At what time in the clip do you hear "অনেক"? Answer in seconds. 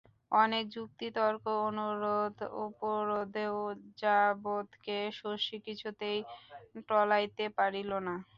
0.33-0.63